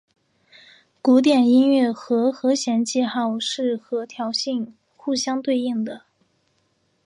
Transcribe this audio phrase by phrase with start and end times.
[1.03, 6.05] 古典音乐的和弦记号是和调性互相对应的。